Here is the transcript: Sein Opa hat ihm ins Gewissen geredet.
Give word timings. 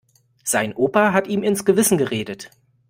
Sein 0.43 0.73
Opa 0.73 1.13
hat 1.13 1.27
ihm 1.27 1.43
ins 1.43 1.63
Gewissen 1.63 1.99
geredet. 1.99 2.49